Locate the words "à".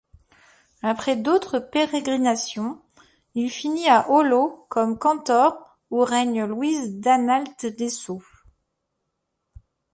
3.87-4.09